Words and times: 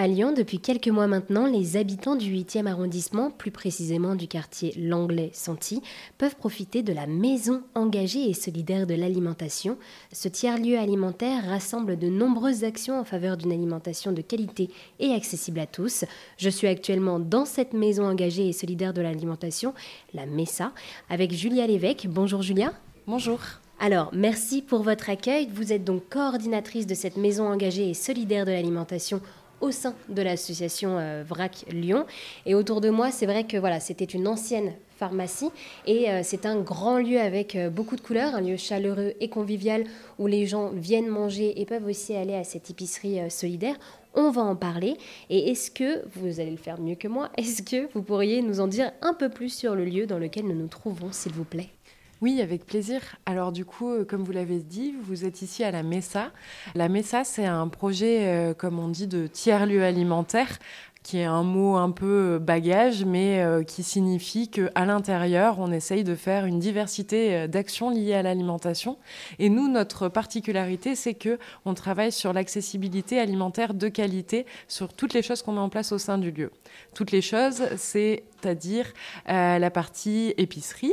À 0.00 0.06
Lyon, 0.06 0.30
depuis 0.30 0.60
quelques 0.60 0.86
mois 0.86 1.08
maintenant, 1.08 1.46
les 1.46 1.76
habitants 1.76 2.14
du 2.14 2.32
8e 2.32 2.66
arrondissement, 2.66 3.32
plus 3.32 3.50
précisément 3.50 4.14
du 4.14 4.28
quartier 4.28 4.72
Langlais-Santi, 4.78 5.82
peuvent 6.18 6.36
profiter 6.36 6.84
de 6.84 6.92
la 6.92 7.08
maison 7.08 7.64
engagée 7.74 8.30
et 8.30 8.32
solidaire 8.32 8.86
de 8.86 8.94
l'alimentation. 8.94 9.76
Ce 10.12 10.28
tiers-lieu 10.28 10.78
alimentaire 10.78 11.48
rassemble 11.48 11.98
de 11.98 12.06
nombreuses 12.06 12.62
actions 12.62 13.00
en 13.00 13.02
faveur 13.02 13.36
d'une 13.36 13.50
alimentation 13.50 14.12
de 14.12 14.22
qualité 14.22 14.70
et 15.00 15.10
accessible 15.10 15.58
à 15.58 15.66
tous. 15.66 16.04
Je 16.36 16.48
suis 16.48 16.68
actuellement 16.68 17.18
dans 17.18 17.44
cette 17.44 17.72
maison 17.72 18.04
engagée 18.04 18.46
et 18.46 18.52
solidaire 18.52 18.94
de 18.94 19.02
l'alimentation, 19.02 19.74
la 20.14 20.26
MESA, 20.26 20.70
avec 21.10 21.32
Julia 21.32 21.66
Lévesque. 21.66 22.06
Bonjour 22.08 22.42
Julia. 22.42 22.72
Bonjour. 23.08 23.40
Alors, 23.80 24.10
merci 24.12 24.60
pour 24.60 24.82
votre 24.82 25.08
accueil. 25.08 25.48
Vous 25.52 25.72
êtes 25.72 25.84
donc 25.84 26.08
coordinatrice 26.08 26.86
de 26.86 26.94
cette 26.94 27.16
maison 27.16 27.46
engagée 27.46 27.90
et 27.90 27.94
solidaire 27.94 28.44
de 28.44 28.50
l'alimentation 28.50 29.20
au 29.60 29.70
sein 29.70 29.94
de 30.08 30.22
l'association 30.22 30.98
euh, 30.98 31.22
VRAC 31.26 31.64
Lyon. 31.70 32.06
Et 32.46 32.54
autour 32.54 32.80
de 32.80 32.90
moi, 32.90 33.10
c'est 33.10 33.26
vrai 33.26 33.44
que 33.44 33.56
voilà, 33.56 33.80
c'était 33.80 34.04
une 34.04 34.28
ancienne 34.28 34.72
pharmacie 34.96 35.50
et 35.86 36.10
euh, 36.10 36.20
c'est 36.24 36.44
un 36.44 36.60
grand 36.60 36.98
lieu 36.98 37.20
avec 37.20 37.54
euh, 37.54 37.70
beaucoup 37.70 37.96
de 37.96 38.00
couleurs, 38.00 38.34
un 38.34 38.40
lieu 38.40 38.56
chaleureux 38.56 39.14
et 39.20 39.28
convivial 39.28 39.84
où 40.18 40.26
les 40.26 40.46
gens 40.46 40.70
viennent 40.70 41.08
manger 41.08 41.60
et 41.60 41.66
peuvent 41.66 41.86
aussi 41.86 42.14
aller 42.14 42.34
à 42.34 42.44
cette 42.44 42.70
épicerie 42.70 43.30
solidaire. 43.30 43.76
On 44.14 44.30
va 44.30 44.42
en 44.42 44.56
parler. 44.56 44.96
Et 45.30 45.50
est-ce 45.50 45.70
que, 45.70 46.02
vous 46.16 46.40
allez 46.40 46.50
le 46.50 46.56
faire 46.56 46.80
mieux 46.80 46.96
que 46.96 47.06
moi, 47.06 47.30
est-ce 47.36 47.62
que 47.62 47.88
vous 47.92 48.02
pourriez 48.02 48.42
nous 48.42 48.58
en 48.60 48.66
dire 48.66 48.90
un 49.00 49.14
peu 49.14 49.28
plus 49.28 49.50
sur 49.50 49.74
le 49.76 49.84
lieu 49.84 50.06
dans 50.06 50.18
lequel 50.18 50.46
nous 50.46 50.56
nous 50.56 50.66
trouvons, 50.66 51.12
s'il 51.12 51.32
vous 51.32 51.44
plaît? 51.44 51.68
Oui, 52.20 52.40
avec 52.42 52.66
plaisir. 52.66 53.00
Alors 53.26 53.52
du 53.52 53.64
coup, 53.64 53.90
euh, 53.90 54.04
comme 54.04 54.24
vous 54.24 54.32
l'avez 54.32 54.58
dit, 54.58 54.94
vous 55.00 55.24
êtes 55.24 55.42
ici 55.42 55.62
à 55.62 55.70
la 55.70 55.84
MESA. 55.84 56.32
La 56.74 56.88
MESA, 56.88 57.22
c'est 57.22 57.46
un 57.46 57.68
projet, 57.68 58.26
euh, 58.26 58.54
comme 58.54 58.78
on 58.80 58.88
dit, 58.88 59.06
de 59.06 59.28
tiers-lieu 59.28 59.84
alimentaire 59.84 60.58
qui 61.08 61.20
est 61.20 61.24
un 61.24 61.42
mot 61.42 61.76
un 61.76 61.90
peu 61.90 62.34
euh, 62.34 62.38
bagage, 62.38 63.02
mais 63.06 63.42
qui 63.66 63.82
signifie 63.82 64.48
qu'à 64.48 64.84
l'intérieur, 64.84 65.58
on 65.58 65.72
essaye 65.72 66.04
de 66.04 66.14
faire 66.14 66.44
une 66.44 66.58
diversité 66.58 67.48
d'actions 67.48 67.88
liées 67.88 68.12
à 68.12 68.22
l'alimentation. 68.22 68.98
Et 69.38 69.48
nous, 69.48 69.68
notre 69.68 70.08
particularité, 70.08 70.94
c'est 70.94 71.14
que 71.14 71.38
on 71.64 71.72
travaille 71.72 72.12
sur 72.12 72.34
l'accessibilité 72.34 73.18
alimentaire 73.18 73.72
de 73.72 73.88
qualité 73.88 74.44
sur 74.66 74.92
toutes 74.92 75.14
les 75.14 75.22
choses 75.22 75.40
qu'on 75.40 75.52
met 75.52 75.60
en 75.60 75.70
place 75.70 75.92
au 75.92 75.98
sein 75.98 76.18
du 76.18 76.30
lieu. 76.30 76.50
Toutes 76.92 77.10
les 77.10 77.22
choses, 77.22 77.62
c'est 77.76 78.24
c'est-à-dire 78.40 78.86
euh, 79.28 79.58
la 79.58 79.70
partie 79.70 80.34
épicerie, 80.36 80.92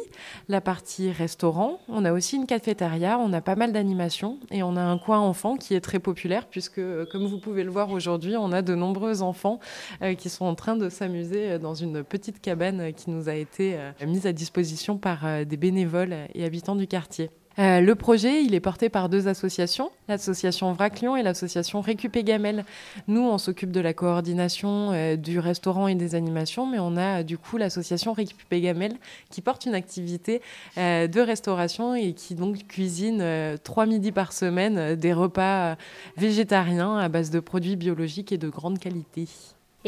la 0.50 0.62
partie 0.62 1.12
restaurant. 1.12 1.80
On 1.88 2.06
a 2.06 2.12
aussi 2.12 2.36
une 2.38 2.48
cafétéria, 2.48 3.20
on 3.20 3.32
a 3.34 3.42
pas 3.42 3.56
mal 3.56 3.72
d'animations 3.72 4.40
et 4.52 4.64
on 4.64 4.76
a 4.76 4.82
un 4.82 4.98
coin 4.98 5.20
enfant 5.20 5.56
qui 5.56 5.76
est 5.76 5.82
très 5.82 6.00
populaire 6.00 6.48
puisque, 6.48 6.80
euh, 6.80 7.06
comme 7.12 7.26
vous 7.26 7.40
pouvez 7.40 7.64
le 7.64 7.72
voir 7.72 7.92
aujourd'hui, 7.92 8.36
on 8.36 8.52
a 8.52 8.62
de 8.62 8.74
nombreux 8.74 9.22
enfants 9.22 9.60
euh, 10.02 10.05
qui 10.14 10.30
sont 10.30 10.46
en 10.46 10.56
train 10.56 10.76
de 10.76 10.90
s'amuser 10.90 11.58
dans 11.60 11.74
une 11.74 12.04
petite 12.04 12.42
cabane 12.42 12.94
qui 12.94 13.10
nous 13.10 13.30
a 13.30 13.36
été 13.36 13.78
mise 14.06 14.28
à 14.28 14.34
disposition 14.34 14.98
par 14.98 15.46
des 15.46 15.58
bénévoles 15.58 16.16
et 16.34 16.46
habitants 16.46 16.76
du 16.76 16.88
quartier. 16.88 17.30
Euh, 17.58 17.80
le 17.80 17.96
projet, 17.96 18.44
il 18.44 18.54
est 18.54 18.60
porté 18.60 18.90
par 18.90 19.08
deux 19.08 19.28
associations, 19.28 19.90
l'association 20.10 20.74
VRAC 20.74 21.02
Lyon 21.02 21.16
et 21.16 21.24
l'association 21.24 21.80
Récupé 21.80 22.24
Gamel. 22.24 22.66
Nous, 23.08 23.22
on 23.22 23.38
s'occupe 23.38 23.72
de 23.72 23.80
la 23.80 23.94
coordination 23.94 24.92
euh, 24.92 25.16
du 25.16 25.40
restaurant 25.40 25.88
et 25.88 25.96
des 25.96 26.16
animations, 26.16 26.66
mais 26.66 26.80
on 26.80 26.98
a 26.98 27.24
du 27.24 27.38
coup 27.38 27.58
l'association 27.58 28.12
Récupé 28.12 28.60
Gamel 28.60 28.94
qui 29.30 29.42
porte 29.42 29.66
une 29.66 29.76
activité 29.76 30.42
euh, 30.78 31.08
de 31.08 31.22
restauration 31.22 31.96
et 31.96 32.14
qui 32.14 32.36
donc 32.36 32.68
cuisine 32.68 33.24
trois 33.64 33.86
midis 33.86 34.12
par 34.12 34.34
semaine 34.34 34.96
des 34.96 35.14
repas 35.14 35.78
végétariens 36.18 36.98
à 36.98 37.08
base 37.08 37.30
de 37.30 37.40
produits 37.40 37.76
biologiques 37.76 38.32
et 38.32 38.38
de 38.38 38.50
grande 38.50 38.80
qualité. 38.80 39.28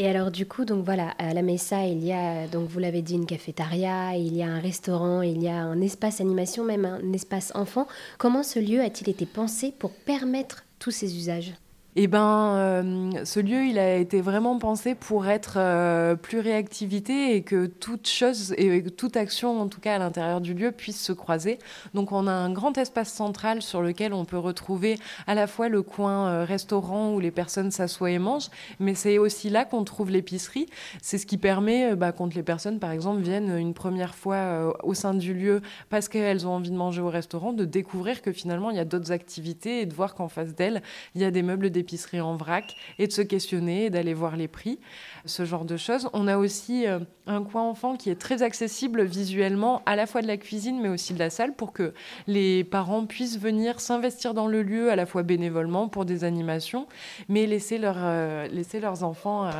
Et 0.00 0.06
alors 0.06 0.30
du 0.30 0.46
coup, 0.46 0.64
donc 0.64 0.84
voilà, 0.84 1.08
à 1.18 1.34
la 1.34 1.42
Mesa, 1.42 1.84
il 1.84 2.04
y 2.04 2.12
a, 2.12 2.46
donc 2.46 2.68
vous 2.68 2.78
l'avez 2.78 3.02
dit, 3.02 3.14
une 3.14 3.26
cafétéria, 3.26 4.14
il 4.16 4.36
y 4.36 4.44
a 4.44 4.46
un 4.46 4.60
restaurant, 4.60 5.22
il 5.22 5.42
y 5.42 5.48
a 5.48 5.56
un 5.56 5.80
espace 5.80 6.20
animation, 6.20 6.64
même 6.64 6.84
un 6.84 7.12
espace 7.12 7.50
enfant. 7.56 7.88
Comment 8.16 8.44
ce 8.44 8.60
lieu 8.60 8.80
a-t-il 8.80 9.10
été 9.10 9.26
pensé 9.26 9.74
pour 9.76 9.90
permettre 9.90 10.64
tous 10.78 10.92
ces 10.92 11.16
usages? 11.16 11.52
Eh 11.96 12.06
ben, 12.06 12.54
euh, 12.54 13.24
ce 13.24 13.40
lieu, 13.40 13.64
il 13.64 13.78
a 13.78 13.96
été 13.96 14.20
vraiment 14.20 14.58
pensé 14.58 14.94
pour 14.94 15.26
être 15.26 15.54
euh, 15.56 16.16
plus 16.16 16.38
réactivité 16.38 17.34
et 17.34 17.42
que 17.42 17.66
toute 17.66 18.06
chose 18.06 18.54
et 18.58 18.84
toute 18.84 19.16
action, 19.16 19.60
en 19.60 19.68
tout 19.68 19.80
cas 19.80 19.96
à 19.96 19.98
l'intérieur 19.98 20.40
du 20.40 20.52
lieu, 20.52 20.70
puisse 20.70 21.02
se 21.02 21.12
croiser. 21.12 21.58
Donc, 21.94 22.12
on 22.12 22.26
a 22.26 22.32
un 22.32 22.52
grand 22.52 22.76
espace 22.76 23.10
central 23.10 23.62
sur 23.62 23.80
lequel 23.80 24.12
on 24.12 24.26
peut 24.26 24.38
retrouver 24.38 24.98
à 25.26 25.34
la 25.34 25.46
fois 25.46 25.68
le 25.68 25.82
coin 25.82 26.28
euh, 26.28 26.44
restaurant 26.44 27.14
où 27.14 27.20
les 27.20 27.30
personnes 27.30 27.70
s'assoient 27.70 28.10
et 28.10 28.18
mangent, 28.18 28.50
mais 28.78 28.94
c'est 28.94 29.16
aussi 29.16 29.48
là 29.48 29.64
qu'on 29.64 29.82
trouve 29.82 30.10
l'épicerie. 30.10 30.66
C'est 31.00 31.18
ce 31.18 31.26
qui 31.26 31.38
permet, 31.38 31.96
bah, 31.96 32.12
quand 32.12 32.34
les 32.34 32.42
personnes, 32.42 32.78
par 32.78 32.90
exemple, 32.90 33.22
viennent 33.22 33.56
une 33.56 33.74
première 33.74 34.14
fois 34.14 34.76
au 34.84 34.92
sein 34.94 35.14
du 35.14 35.32
lieu 35.32 35.62
parce 35.88 36.08
qu'elles 36.08 36.46
ont 36.46 36.52
envie 36.52 36.70
de 36.70 36.76
manger 36.76 37.00
au 37.00 37.08
restaurant, 37.08 37.52
de 37.52 37.64
découvrir 37.64 38.20
que 38.20 38.30
finalement 38.30 38.70
il 38.70 38.76
y 38.76 38.80
a 38.80 38.84
d'autres 38.84 39.10
activités 39.10 39.80
et 39.80 39.86
de 39.86 39.94
voir 39.94 40.14
qu'en 40.14 40.28
face 40.28 40.54
d'elles, 40.54 40.82
il 41.14 41.22
y 41.22 41.24
a 41.24 41.30
des 41.30 41.42
meubles 41.42 41.70
d'épicerie 41.78 41.88
épicerie 41.98 42.20
en 42.20 42.36
vrac 42.36 42.76
et 42.98 43.06
de 43.06 43.12
se 43.12 43.22
questionner, 43.22 43.90
d'aller 43.90 44.14
voir 44.14 44.36
les 44.36 44.48
prix, 44.48 44.78
ce 45.24 45.44
genre 45.44 45.64
de 45.64 45.76
choses. 45.76 46.08
On 46.12 46.28
a 46.28 46.36
aussi 46.36 46.86
euh, 46.86 47.00
un 47.26 47.42
coin 47.42 47.62
enfant 47.62 47.96
qui 47.96 48.10
est 48.10 48.20
très 48.20 48.42
accessible 48.42 49.04
visuellement, 49.04 49.82
à 49.86 49.96
la 49.96 50.06
fois 50.06 50.22
de 50.22 50.26
la 50.26 50.36
cuisine 50.36 50.80
mais 50.80 50.88
aussi 50.88 51.14
de 51.14 51.18
la 51.18 51.30
salle, 51.30 51.54
pour 51.54 51.72
que 51.72 51.94
les 52.26 52.64
parents 52.64 53.06
puissent 53.06 53.38
venir 53.38 53.80
s'investir 53.80 54.34
dans 54.34 54.48
le 54.48 54.62
lieu, 54.62 54.90
à 54.90 54.96
la 54.96 55.06
fois 55.06 55.22
bénévolement 55.22 55.88
pour 55.88 56.04
des 56.04 56.24
animations, 56.24 56.86
mais 57.28 57.46
laisser, 57.46 57.78
leur, 57.78 57.96
euh, 57.98 58.46
laisser 58.48 58.80
leurs 58.80 59.02
enfants 59.02 59.46
euh, 59.46 59.50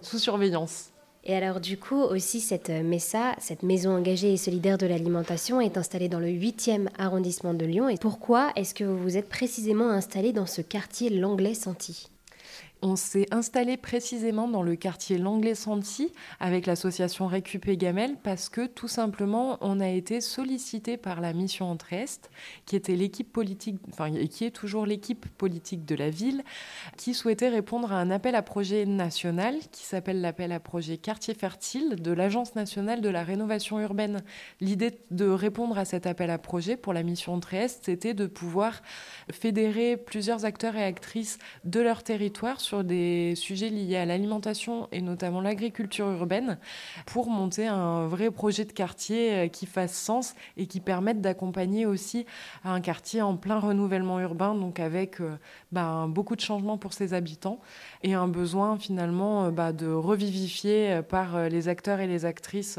sous 0.00 0.18
surveillance. 0.18 0.93
Et 1.26 1.34
alors 1.34 1.60
du 1.60 1.78
coup 1.78 2.00
aussi 2.00 2.40
cette 2.40 2.68
euh, 2.68 2.82
MESA, 2.82 3.34
cette 3.38 3.62
maison 3.62 3.96
engagée 3.96 4.34
et 4.34 4.36
solidaire 4.36 4.76
de 4.76 4.86
l'alimentation 4.86 5.60
est 5.60 5.78
installée 5.78 6.08
dans 6.10 6.20
le 6.20 6.28
8e 6.28 6.88
arrondissement 6.98 7.54
de 7.54 7.64
Lyon. 7.64 7.88
Et 7.88 7.96
pourquoi 7.96 8.52
est-ce 8.56 8.74
que 8.74 8.84
vous 8.84 8.98
vous 8.98 9.16
êtes 9.16 9.30
précisément 9.30 9.88
installé 9.88 10.32
dans 10.32 10.46
ce 10.46 10.60
quartier 10.60 11.08
Langlais-Santi 11.08 12.13
on 12.84 12.96
s'est 12.96 13.26
installé 13.30 13.78
précisément 13.78 14.46
dans 14.46 14.62
le 14.62 14.76
quartier 14.76 15.16
Langlais-Santi 15.16 16.12
avec 16.38 16.66
l'association 16.66 17.26
Récupé 17.26 17.78
Gamel 17.78 18.16
parce 18.22 18.50
que 18.50 18.66
tout 18.66 18.88
simplement 18.88 19.56
on 19.62 19.80
a 19.80 19.88
été 19.88 20.20
sollicité 20.20 20.98
par 20.98 21.22
la 21.22 21.32
mission 21.32 21.70
Entre-Est, 21.70 22.30
qui 22.66 22.76
était 22.76 22.94
l'équipe 22.94 23.32
politique, 23.32 23.78
enfin 23.90 24.12
qui 24.26 24.44
est 24.44 24.50
toujours 24.50 24.84
l'équipe 24.84 25.26
politique 25.38 25.86
de 25.86 25.94
la 25.94 26.10
ville, 26.10 26.42
qui 26.98 27.14
souhaitait 27.14 27.48
répondre 27.48 27.90
à 27.90 27.96
un 27.96 28.10
appel 28.10 28.34
à 28.34 28.42
projet 28.42 28.84
national 28.84 29.56
qui 29.72 29.84
s'appelle 29.84 30.20
l'appel 30.20 30.52
à 30.52 30.60
projet 30.60 30.98
Quartier 30.98 31.32
Fertile 31.32 31.96
de 31.96 32.12
l'Agence 32.12 32.54
nationale 32.54 33.00
de 33.00 33.08
la 33.08 33.22
rénovation 33.22 33.80
urbaine. 33.80 34.22
L'idée 34.60 34.98
de 35.10 35.26
répondre 35.26 35.78
à 35.78 35.86
cet 35.86 36.06
appel 36.06 36.28
à 36.28 36.36
projet 36.36 36.76
pour 36.76 36.92
la 36.92 37.02
mission 37.02 37.32
Entre-Est, 37.32 37.86
c'était 37.86 38.12
de 38.12 38.26
pouvoir 38.26 38.82
fédérer 39.32 39.96
plusieurs 39.96 40.44
acteurs 40.44 40.76
et 40.76 40.84
actrices 40.84 41.38
de 41.64 41.80
leur 41.80 42.02
territoire 42.02 42.60
des 42.82 43.34
sujets 43.36 43.68
liés 43.68 43.96
à 43.96 44.06
l'alimentation 44.06 44.88
et 44.90 45.00
notamment 45.00 45.40
l'agriculture 45.40 46.08
urbaine 46.08 46.58
pour 47.06 47.30
monter 47.30 47.66
un 47.66 48.06
vrai 48.06 48.30
projet 48.30 48.64
de 48.64 48.72
quartier 48.72 49.34
euh, 49.34 49.48
qui 49.48 49.66
fasse 49.66 49.94
sens 49.94 50.34
et 50.56 50.66
qui 50.66 50.80
permette 50.80 51.20
d'accompagner 51.20 51.86
aussi 51.86 52.26
un 52.64 52.80
quartier 52.80 53.22
en 53.22 53.36
plein 53.36 53.58
renouvellement 53.58 54.20
urbain, 54.20 54.54
donc 54.54 54.80
avec 54.80 55.20
euh, 55.20 55.36
bah, 55.72 56.06
beaucoup 56.08 56.36
de 56.36 56.40
changements 56.40 56.78
pour 56.78 56.92
ses 56.92 57.14
habitants 57.14 57.60
et 58.02 58.14
un 58.14 58.28
besoin 58.28 58.78
finalement 58.78 59.44
euh, 59.44 59.50
bah, 59.50 59.72
de 59.72 59.86
revivifier 59.86 61.00
par 61.08 61.48
les 61.48 61.68
acteurs 61.68 62.00
et 62.00 62.06
les 62.06 62.24
actrices 62.24 62.78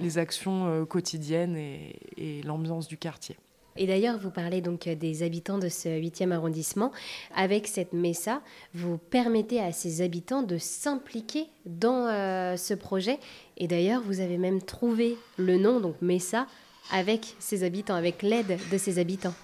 les 0.00 0.18
actions 0.18 0.84
quotidiennes 0.86 1.56
et 1.56 2.42
l'ambiance 2.44 2.88
du 2.88 2.96
quartier. 2.96 3.36
Et 3.78 3.86
d'ailleurs, 3.86 4.18
vous 4.18 4.30
parlez 4.30 4.60
donc 4.60 4.88
des 4.88 5.22
habitants 5.22 5.58
de 5.58 5.68
ce 5.68 5.88
8e 5.88 6.32
arrondissement. 6.32 6.92
Avec 7.34 7.66
cette 7.66 7.92
MESA, 7.92 8.40
vous 8.74 8.98
permettez 8.98 9.60
à 9.60 9.72
ces 9.72 10.02
habitants 10.02 10.42
de 10.42 10.58
s'impliquer 10.58 11.46
dans 11.64 12.06
euh, 12.06 12.56
ce 12.56 12.74
projet. 12.74 13.18
Et 13.56 13.68
d'ailleurs, 13.68 14.02
vous 14.02 14.20
avez 14.20 14.38
même 14.38 14.62
trouvé 14.62 15.16
le 15.36 15.58
nom, 15.58 15.80
donc 15.80 15.96
MESA, 16.00 16.46
avec 16.92 17.34
ces 17.38 17.64
habitants, 17.64 17.94
avec 17.94 18.22
l'aide 18.22 18.58
de 18.70 18.78
ces 18.78 18.98
habitants. 18.98 19.34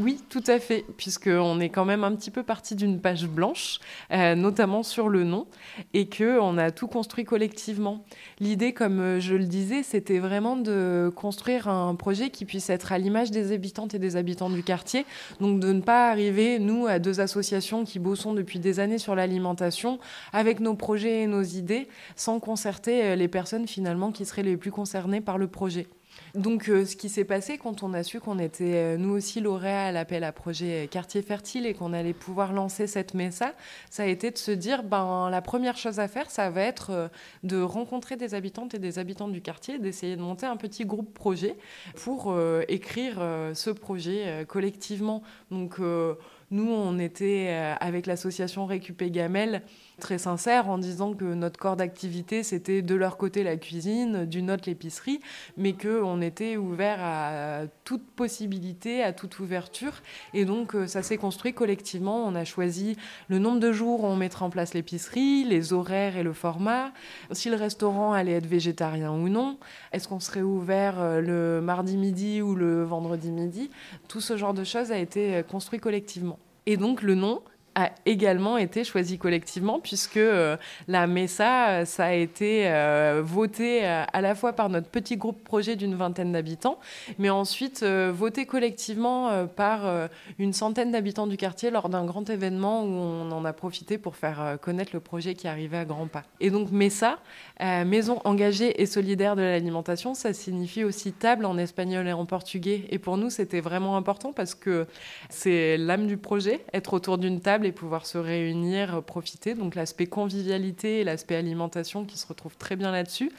Oui, 0.00 0.20
tout 0.28 0.44
à 0.46 0.60
fait, 0.60 0.84
puisqu'on 0.96 1.58
est 1.58 1.70
quand 1.70 1.84
même 1.84 2.04
un 2.04 2.14
petit 2.14 2.30
peu 2.30 2.44
parti 2.44 2.76
d'une 2.76 3.00
page 3.00 3.26
blanche, 3.26 3.80
euh, 4.12 4.36
notamment 4.36 4.84
sur 4.84 5.08
le 5.08 5.24
nom, 5.24 5.48
et 5.92 6.08
qu'on 6.08 6.56
a 6.56 6.70
tout 6.70 6.86
construit 6.86 7.24
collectivement. 7.24 8.04
L'idée, 8.38 8.72
comme 8.72 9.00
euh, 9.00 9.18
je 9.18 9.34
le 9.34 9.44
disais, 9.44 9.82
c'était 9.82 10.20
vraiment 10.20 10.56
de 10.56 11.10
construire 11.16 11.66
un 11.66 11.96
projet 11.96 12.30
qui 12.30 12.44
puisse 12.44 12.70
être 12.70 12.92
à 12.92 12.98
l'image 12.98 13.32
des 13.32 13.50
habitantes 13.50 13.92
et 13.92 13.98
des 13.98 14.14
habitants 14.14 14.50
du 14.50 14.62
quartier, 14.62 15.04
donc 15.40 15.58
de 15.58 15.72
ne 15.72 15.80
pas 15.80 16.10
arriver, 16.10 16.60
nous, 16.60 16.86
à 16.86 17.00
deux 17.00 17.18
associations 17.18 17.84
qui 17.84 17.98
bossons 17.98 18.34
depuis 18.34 18.60
des 18.60 18.78
années 18.78 18.98
sur 18.98 19.16
l'alimentation, 19.16 19.98
avec 20.32 20.60
nos 20.60 20.74
projets 20.74 21.22
et 21.22 21.26
nos 21.26 21.42
idées, 21.42 21.88
sans 22.14 22.38
concerter 22.38 23.02
euh, 23.02 23.16
les 23.16 23.26
personnes 23.26 23.66
finalement 23.66 24.12
qui 24.12 24.26
seraient 24.26 24.44
les 24.44 24.56
plus 24.56 24.70
concernées 24.70 25.20
par 25.20 25.38
le 25.38 25.48
projet. 25.48 25.88
Donc, 26.34 26.68
euh, 26.68 26.84
ce 26.84 26.96
qui 26.96 27.08
s'est 27.08 27.24
passé 27.24 27.58
quand 27.58 27.82
on 27.82 27.94
a 27.94 28.02
su 28.02 28.20
qu'on 28.20 28.38
était 28.38 28.74
euh, 28.74 28.96
nous 28.96 29.10
aussi 29.10 29.40
lauréats 29.40 29.86
à 29.86 29.92
l'appel 29.92 30.24
à 30.24 30.32
projet 30.32 30.88
Quartier 30.90 31.22
Fertile 31.22 31.66
et 31.66 31.74
qu'on 31.74 31.92
allait 31.92 32.12
pouvoir 32.12 32.52
lancer 32.52 32.86
cette 32.86 33.14
MESA, 33.14 33.54
ça 33.90 34.02
a 34.02 34.06
été 34.06 34.30
de 34.30 34.38
se 34.38 34.50
dire 34.50 34.82
ben, 34.82 35.30
la 35.30 35.42
première 35.42 35.76
chose 35.76 36.00
à 36.00 36.08
faire, 36.08 36.30
ça 36.30 36.50
va 36.50 36.62
être 36.62 36.90
euh, 36.90 37.08
de 37.44 37.60
rencontrer 37.60 38.16
des 38.16 38.34
habitantes 38.34 38.74
et 38.74 38.78
des 38.78 38.98
habitants 38.98 39.28
du 39.28 39.40
quartier, 39.40 39.78
d'essayer 39.78 40.16
de 40.16 40.22
monter 40.22 40.46
un 40.46 40.56
petit 40.56 40.84
groupe 40.84 41.14
projet 41.14 41.56
pour 41.96 42.36
écrire 42.68 43.16
ce 43.54 43.70
projet 43.70 44.44
collectivement. 44.48 45.22
Donc, 45.50 45.78
nous, 45.78 46.70
on 46.70 46.98
était 46.98 47.48
avec 47.80 48.06
l'association 48.06 48.66
Récupé 48.66 49.10
Gamel 49.10 49.62
très 49.98 50.18
sincère 50.18 50.68
en 50.68 50.78
disant 50.78 51.14
que 51.14 51.24
notre 51.24 51.58
corps 51.58 51.76
d'activité, 51.76 52.42
c'était 52.42 52.82
de 52.82 52.94
leur 52.94 53.16
côté 53.16 53.42
la 53.42 53.56
cuisine, 53.56 54.24
d'une 54.24 54.50
autre 54.50 54.64
l'épicerie, 54.66 55.20
mais 55.56 55.72
qu'on 55.72 56.20
était 56.20 56.56
ouvert 56.56 56.98
à 57.00 57.62
toute 57.84 58.04
possibilité, 58.04 59.02
à 59.02 59.12
toute 59.12 59.38
ouverture. 59.40 60.02
Et 60.34 60.44
donc, 60.44 60.74
euh, 60.74 60.86
ça 60.86 61.02
s'est 61.02 61.16
construit 61.16 61.52
collectivement. 61.52 62.24
On 62.26 62.34
a 62.34 62.44
choisi 62.44 62.96
le 63.28 63.38
nombre 63.38 63.60
de 63.60 63.72
jours 63.72 64.04
où 64.04 64.06
on 64.06 64.16
mettrait 64.16 64.44
en 64.44 64.50
place 64.50 64.74
l'épicerie, 64.74 65.44
les 65.44 65.72
horaires 65.72 66.16
et 66.16 66.22
le 66.22 66.32
format, 66.32 66.92
si 67.32 67.50
le 67.50 67.56
restaurant 67.56 68.12
allait 68.12 68.32
être 68.32 68.46
végétarien 68.46 69.12
ou 69.12 69.28
non, 69.28 69.58
est-ce 69.92 70.08
qu'on 70.08 70.20
serait 70.20 70.42
ouvert 70.42 71.00
euh, 71.00 71.20
le 71.20 71.60
mardi 71.60 71.96
midi 71.96 72.42
ou 72.42 72.54
le 72.54 72.82
vendredi 72.84 73.30
midi? 73.30 73.70
Tout 74.08 74.20
ce 74.20 74.36
genre 74.36 74.54
de 74.54 74.64
choses 74.64 74.92
a 74.92 74.98
été 74.98 75.36
euh, 75.36 75.42
construit 75.42 75.80
collectivement. 75.80 76.38
Et 76.66 76.76
donc, 76.76 77.02
le 77.02 77.14
nom, 77.14 77.42
a 77.78 77.92
également 78.06 78.58
été 78.58 78.82
choisi 78.82 79.18
collectivement 79.18 79.78
puisque 79.78 80.16
euh, 80.16 80.56
la 80.88 81.06
MESA, 81.06 81.84
ça 81.84 82.06
a 82.06 82.12
été 82.12 82.66
euh, 82.66 83.22
voté 83.24 83.86
euh, 83.86 84.02
à 84.12 84.20
la 84.20 84.34
fois 84.34 84.52
par 84.52 84.68
notre 84.68 84.88
petit 84.88 85.16
groupe 85.16 85.44
projet 85.44 85.76
d'une 85.76 85.94
vingtaine 85.94 86.32
d'habitants, 86.32 86.78
mais 87.18 87.30
ensuite 87.30 87.84
voté 87.84 88.46
collectivement 88.46 89.46
par 89.46 90.08
une 90.38 90.52
centaine 90.52 90.90
d'habitants 90.90 91.26
du 91.26 91.36
quartier 91.36 91.70
lors 91.70 91.88
d'un 91.88 92.04
grand 92.04 92.28
événement 92.28 92.82
où 92.82 92.88
on 92.88 93.30
en 93.30 93.44
a 93.44 93.52
profité 93.52 93.98
pour 93.98 94.16
faire 94.16 94.58
connaître 94.60 94.90
le 94.92 95.00
projet 95.00 95.34
qui 95.34 95.46
arrivait 95.46 95.78
à 95.78 95.84
grands 95.84 96.06
pas. 96.06 96.24
Et 96.40 96.50
donc 96.50 96.70
MESA, 96.70 97.18
Maison 97.60 98.20
engagée 98.24 98.80
et 98.80 98.86
solidaire 98.86 99.36
de 99.36 99.42
l'alimentation, 99.42 100.14
ça 100.14 100.32
signifie 100.32 100.84
aussi 100.84 101.12
table 101.12 101.44
en 101.44 101.58
espagnol 101.58 102.06
et 102.08 102.12
en 102.12 102.26
portugais. 102.26 102.84
Et 102.90 102.98
pour 102.98 103.16
nous, 103.16 103.30
c'était 103.30 103.60
vraiment 103.60 103.96
important 103.96 104.32
parce 104.32 104.54
que 104.54 104.86
c'est 105.28 105.76
l'âme 105.76 106.06
du 106.06 106.16
projet, 106.16 106.64
être 106.72 106.94
autour 106.94 107.18
d'une 107.18 107.40
table 107.40 107.67
et 107.68 107.72
pouvoir 107.72 108.06
se 108.06 108.18
réunir, 108.18 109.02
profiter. 109.02 109.54
Donc 109.54 109.74
l'aspect 109.74 110.06
convivialité 110.06 111.00
et 111.00 111.04
l'aspect 111.04 111.36
alimentation 111.36 112.04
qui 112.04 112.18
se 112.18 112.26
retrouvent 112.26 112.56
très 112.56 112.76
bien 112.76 112.90
là-dessus. 112.90 113.30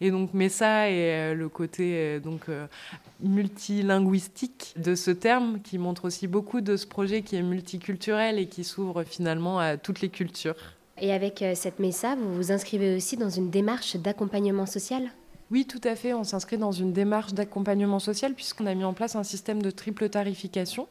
Et 0.00 0.10
donc 0.10 0.34
Messa 0.34 0.88
et 0.88 1.12
euh, 1.12 1.34
le 1.34 1.48
côté 1.48 1.94
euh, 1.96 2.20
donc 2.20 2.48
euh, 2.48 2.66
multilinguistique 3.20 4.74
de 4.76 4.94
ce 4.94 5.10
terme 5.10 5.60
qui 5.60 5.78
montre 5.78 6.04
aussi 6.04 6.28
beaucoup 6.28 6.60
de 6.60 6.76
ce 6.76 6.86
projet 6.86 7.22
qui 7.22 7.36
est 7.36 7.42
multiculturel 7.42 8.38
et 8.38 8.46
qui 8.46 8.64
s'ouvre 8.64 9.02
finalement 9.02 9.58
à 9.58 9.76
toutes 9.76 10.00
les 10.00 10.08
cultures. 10.08 10.56
Et 11.00 11.12
avec 11.12 11.44
cette 11.54 11.78
Messa, 11.78 12.16
vous 12.16 12.34
vous 12.34 12.52
inscrivez 12.52 12.96
aussi 12.96 13.16
dans 13.16 13.30
une 13.30 13.50
démarche 13.50 13.96
d'accompagnement 13.96 14.66
social? 14.66 15.10
Oui, 15.50 15.64
tout 15.64 15.80
à 15.84 15.94
fait. 15.96 16.12
On 16.12 16.24
s'inscrit 16.24 16.58
dans 16.58 16.72
une 16.72 16.92
démarche 16.92 17.32
d'accompagnement 17.32 18.00
social 18.00 18.34
puisqu'on 18.34 18.66
a 18.66 18.74
mis 18.74 18.84
en 18.84 18.92
place 18.92 19.16
un 19.16 19.22
système 19.22 19.62
de 19.62 19.70
triple 19.70 20.08
tarification 20.08 20.88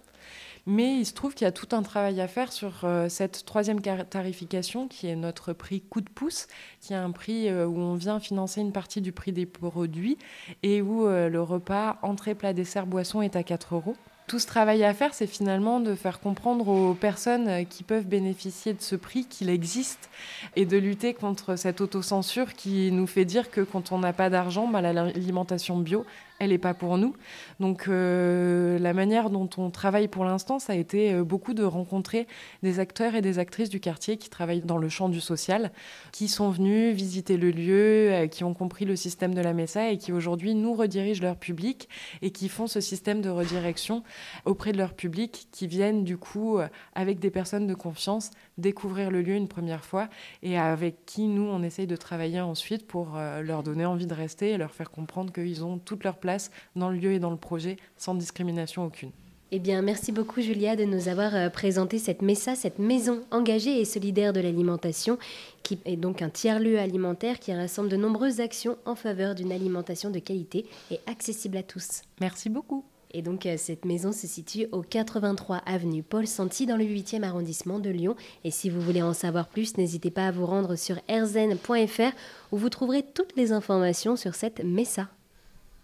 mais 0.68 1.00
il 1.00 1.06
se 1.06 1.14
trouve 1.14 1.34
qu'il 1.34 1.46
y 1.46 1.48
a 1.48 1.54
tout 1.54 1.70
un 1.72 1.82
travail 1.82 2.20
à 2.20 2.28
faire 2.28 2.52
sur 2.52 2.84
euh, 2.84 3.08
cette 3.08 3.46
troisième 3.46 3.80
tarification 3.82 4.90
qui 4.90 5.08
est 5.08 5.16
notre 5.16 5.54
prix 5.54 5.80
coup 5.80 6.02
de 6.02 6.10
pouce, 6.10 6.48
qui 6.82 6.92
est 6.92 6.98
un 6.98 7.12
prix 7.12 7.48
euh, 7.48 7.66
où 7.66 7.80
on 7.80 7.96
vient 7.96 8.20
financer 8.20 8.60
une 8.60 8.74
partie 8.74 9.00
du 9.00 9.14
prix 9.14 9.32
des 9.32 9.46
produits 9.46 10.18
et 10.64 10.82
où 10.82 11.08
euh, 11.08 11.30
le 11.30 11.42
repas 11.42 11.98
entrée, 12.02 12.36
plat, 12.36 12.52
dessert, 12.52 12.86
boisson 12.86 13.22
est 13.22 13.38
à 13.38 13.44
4 13.44 13.76
euros. 13.76 13.96
Tout 14.28 14.40
ce 14.40 14.46
travail 14.46 14.84
à 14.84 14.94
faire, 14.94 15.14
c'est 15.14 15.26
finalement 15.26 15.80
de 15.80 15.96
faire 15.96 16.20
comprendre 16.20 16.68
aux 16.68 16.94
personnes 16.94 17.66
qui 17.66 17.84
peuvent 17.84 18.08
bénéficier 18.08 18.74
de 18.74 18.82
ce 18.82 18.98
prix 18.98 19.24
qu'il 19.24 19.50
existe 19.50 20.10
et 20.58 20.66
de 20.66 20.76
lutter 20.76 21.14
contre 21.14 21.56
cette 21.56 21.80
autocensure 21.80 22.54
qui 22.54 22.92
nous 22.92 23.08
fait 23.08 23.24
dire 23.24 23.50
que 23.50 23.62
quand 23.62 23.94
on 23.94 24.00
n'a 24.00 24.12
pas 24.12 24.30
d'argent, 24.30 24.68
bah, 24.68 24.82
l'alimentation 24.82 25.78
bio, 25.78 26.06
elle 26.40 26.50
n'est 26.50 26.58
pas 26.58 26.74
pour 26.74 26.98
nous. 26.98 27.16
Donc 27.60 27.88
euh, 27.88 28.78
la 28.80 28.94
manière 28.94 29.30
dont 29.30 29.50
on 29.58 29.70
travaille 29.70 30.08
pour 30.08 30.26
l'instant, 30.26 30.60
ça 30.60 30.74
a 30.74 30.76
été 30.76 31.14
euh, 31.14 31.24
beaucoup 31.24 31.54
de 31.54 31.64
rencontrer 31.64 32.28
des 32.64 32.80
acteurs 32.80 33.16
et 33.16 33.22
des 33.22 33.40
actrices 33.40 33.70
du 33.70 33.80
quartier 33.80 34.18
qui 34.18 34.30
travaillent 34.30 34.62
dans 34.62 34.78
le 34.78 34.90
champ 34.90 35.10
du 35.10 35.20
social, 35.20 35.72
qui 36.12 36.28
sont 36.28 36.50
venus 36.50 36.96
visiter 36.96 37.38
le 37.38 37.52
lieu, 37.52 38.12
euh, 38.12 38.28
qui 38.28 38.44
ont 38.44 38.54
compris 38.54 38.86
le 38.86 38.96
système 38.96 39.34
de 39.34 39.42
la 39.42 39.54
MESA 39.54 39.92
et 39.92 39.98
qui 39.98 40.12
aujourd'hui 40.12 40.54
nous 40.54 40.74
redirigent 40.74 41.22
leur 41.22 41.38
public 41.38 41.90
et 42.22 42.32
qui 42.32 42.50
font 42.50 42.68
ce 42.68 42.82
système 42.82 43.22
de 43.22 43.30
redirection 43.30 44.04
auprès 44.46 44.72
de 44.72 44.78
leur 44.78 44.94
public, 44.94 45.48
qui 45.52 45.68
viennent 45.68 46.04
du 46.04 46.18
coup 46.18 46.60
avec 46.94 47.20
des 47.20 47.30
personnes 47.30 47.68
de 47.68 47.74
confiance 47.74 48.32
découvrir 48.58 49.12
le 49.12 49.22
lieu 49.22 49.36
une 49.36 49.48
première 49.48 49.84
fois 49.84 50.10
et 50.44 50.58
avec 50.58 51.06
qui 51.06 51.28
nous 51.28 51.44
on 51.44 51.64
essaye 51.64 51.88
de 51.88 51.96
travailler 51.96 52.42
ensuite 52.42 52.88
pour 52.88 53.18
leur 53.44 53.64
donner 53.64 53.86
envie 53.86 54.08
de 54.08 54.14
rester 54.14 54.52
et 54.52 54.58
leur 54.58 54.74
faire 54.74 54.92
comprendre 54.92 55.32
qu'ils 55.32 55.64
ont 55.64 55.78
toute 55.78 56.04
leur 56.04 56.18
place 56.18 56.52
dans 56.76 56.90
le 56.90 56.98
lieu 56.98 57.14
et 57.14 57.20
dans 57.20 57.32
le 57.32 57.38
projet 57.38 57.78
sans 57.98 58.16
discrimination 58.16 58.86
aucune. 58.86 59.12
Eh 59.52 59.60
bien, 59.60 59.82
merci 59.82 60.12
beaucoup 60.12 60.42
Julia 60.42 60.76
de 60.76 60.84
nous 60.84 61.08
avoir 61.08 61.34
euh, 61.34 61.50
présenté 61.50 62.00
cette 62.00 62.22
MESA, 62.22 62.56
cette 62.56 62.80
maison 62.80 63.24
engagée 63.32 63.80
et 63.80 63.86
solidaire 63.86 64.34
de 64.34 64.42
l'alimentation, 64.42 65.18
qui 65.64 65.80
est 65.86 65.96
donc 65.96 66.22
un 66.22 66.30
tiers-lieu 66.30 66.78
alimentaire 66.78 67.40
qui 67.40 67.54
rassemble 67.54 67.88
de 67.88 67.96
nombreuses 67.96 68.42
actions 68.42 68.78
en 68.86 68.96
faveur 68.96 69.36
d'une 69.36 69.54
alimentation 69.54 70.10
de 70.10 70.20
qualité 70.20 70.66
et 70.92 71.00
accessible 71.08 71.56
à 71.56 71.64
tous. 71.64 72.02
Merci 72.20 72.50
beaucoup. 72.50 72.84
Et 73.12 73.22
donc, 73.22 73.46
euh, 73.46 73.56
cette 73.58 73.86
maison 73.86 74.12
se 74.12 74.28
situe 74.28 74.68
au 74.72 74.82
83 74.82 75.58
avenue 75.66 76.04
Paul 76.04 76.28
Santi 76.28 76.66
dans 76.66 76.78
le 76.78 76.84
8e 76.84 77.24
arrondissement 77.24 77.80
de 77.80 77.90
Lyon. 77.90 78.16
Et 78.44 78.52
si 78.52 78.70
vous 78.70 78.82
voulez 78.82 79.02
en 79.02 79.14
savoir 79.14 79.48
plus, 79.48 79.78
n'hésitez 79.78 80.12
pas 80.12 80.28
à 80.28 80.32
vous 80.32 80.46
rendre 80.46 80.76
sur 80.76 81.00
erzen.fr 81.08 82.16
où 82.52 82.58
vous 82.58 82.70
trouverez 82.70 83.04
toutes 83.04 83.36
les 83.36 83.52
informations 83.52 84.16
sur 84.16 84.36
cette 84.36 84.64
MESA. 84.64 85.08